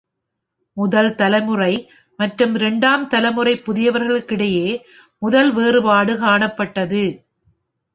முதல் 0.77 1.15
தலைமுறை 1.15 1.73
மற்றும் 2.19 2.55
இரண்டாம் 2.55 3.07
தலைமுறை 3.07 3.53
புதியவர்களுக்கு 3.65 4.31
இடையே 4.31 4.67
முதல் 5.21 5.51
வேறுபாடு 5.53 6.13
காணப்பட்டது. 6.17 7.03